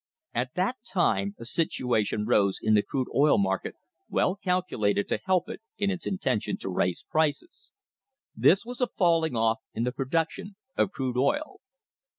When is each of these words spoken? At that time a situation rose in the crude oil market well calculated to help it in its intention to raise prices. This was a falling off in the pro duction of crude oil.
At 0.33 0.55
that 0.55 0.77
time 0.91 1.35
a 1.37 1.45
situation 1.45 2.25
rose 2.25 2.57
in 2.59 2.73
the 2.73 2.81
crude 2.81 3.07
oil 3.13 3.37
market 3.37 3.75
well 4.09 4.35
calculated 4.35 5.07
to 5.09 5.19
help 5.25 5.47
it 5.47 5.61
in 5.77 5.91
its 5.91 6.07
intention 6.07 6.57
to 6.61 6.69
raise 6.71 7.05
prices. 7.11 7.71
This 8.35 8.65
was 8.65 8.81
a 8.81 8.87
falling 8.87 9.35
off 9.35 9.59
in 9.75 9.83
the 9.83 9.91
pro 9.91 10.07
duction 10.07 10.55
of 10.75 10.89
crude 10.91 11.17
oil. 11.17 11.61